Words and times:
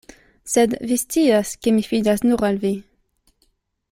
Sed 0.53 0.71
vi 0.91 0.97
scias, 1.01 1.51
ke 1.65 1.75
mi 1.77 1.85
fidas 1.91 2.25
nur 2.31 2.45
al 2.51 2.59
vi. 2.65 2.73